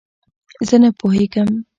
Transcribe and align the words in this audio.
زه 0.67 0.75
نه 0.81 0.89
پوهېږم 0.99 1.49